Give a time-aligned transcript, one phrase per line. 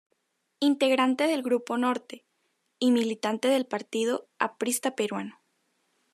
[0.59, 2.25] Integrante del Grupo Norte
[2.79, 5.39] y militante del Partido Aprista Peruano.